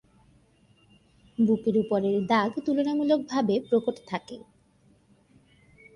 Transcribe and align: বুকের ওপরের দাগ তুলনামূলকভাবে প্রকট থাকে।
বুকের 1.37 1.75
ওপরের 1.77 2.15
দাগ 2.25 2.51
তুলনামূলকভাবে 2.65 3.55
প্রকট 3.67 3.95
থাকে। 4.07 4.37